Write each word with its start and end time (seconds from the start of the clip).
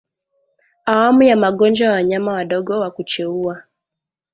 Awamu 0.85 1.23
ya 1.23 1.37
Magonjwa 1.37 1.87
ya 1.87 1.93
wanyama 1.93 2.33
wadogo 2.33 2.79
wa 2.79 2.91
kucheua 2.91 3.63